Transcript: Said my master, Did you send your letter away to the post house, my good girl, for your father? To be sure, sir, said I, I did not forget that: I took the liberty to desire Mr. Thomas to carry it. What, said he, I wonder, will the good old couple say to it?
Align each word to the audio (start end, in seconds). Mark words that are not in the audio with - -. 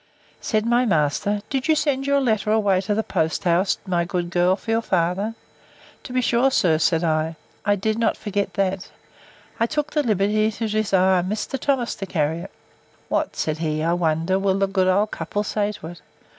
Said 0.39 0.65
my 0.65 0.83
master, 0.83 1.41
Did 1.51 1.67
you 1.67 1.75
send 1.75 2.07
your 2.07 2.19
letter 2.19 2.49
away 2.49 2.81
to 2.81 2.95
the 2.95 3.03
post 3.03 3.43
house, 3.43 3.77
my 3.85 4.03
good 4.03 4.31
girl, 4.31 4.55
for 4.55 4.71
your 4.71 4.81
father? 4.81 5.35
To 6.01 6.11
be 6.11 6.21
sure, 6.21 6.49
sir, 6.49 6.79
said 6.79 7.03
I, 7.03 7.35
I 7.65 7.75
did 7.75 7.99
not 7.99 8.17
forget 8.17 8.55
that: 8.55 8.89
I 9.59 9.67
took 9.67 9.91
the 9.93 10.01
liberty 10.01 10.49
to 10.53 10.67
desire 10.67 11.21
Mr. 11.21 11.59
Thomas 11.59 11.93
to 11.93 12.07
carry 12.07 12.39
it. 12.39 12.51
What, 13.09 13.35
said 13.35 13.59
he, 13.59 13.83
I 13.83 13.93
wonder, 13.93 14.39
will 14.39 14.57
the 14.57 14.65
good 14.65 14.87
old 14.87 15.11
couple 15.11 15.43
say 15.43 15.71
to 15.73 15.85
it? 15.89 16.01